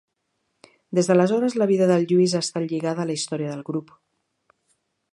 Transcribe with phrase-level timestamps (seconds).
[0.99, 3.97] Des d'aleshores la vida del Lluís ha estat lligada a la història del grup.